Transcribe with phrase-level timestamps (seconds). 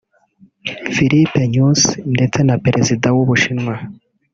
[0.95, 3.75] Filipe Nyusi ndetse na Perezida w’u Bushinwa